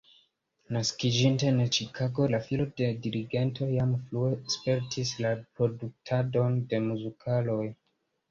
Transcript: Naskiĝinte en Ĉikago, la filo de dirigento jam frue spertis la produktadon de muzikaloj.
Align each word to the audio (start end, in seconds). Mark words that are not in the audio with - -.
Naskiĝinte 0.75 1.45
en 1.49 1.59
Ĉikago, 1.75 2.25
la 2.35 2.39
filo 2.45 2.65
de 2.79 2.87
dirigento 3.03 3.67
jam 3.73 3.93
frue 4.07 4.31
spertis 4.55 5.11
la 5.25 5.33
produktadon 5.59 6.57
de 6.73 6.83
muzikaloj. 6.89 7.63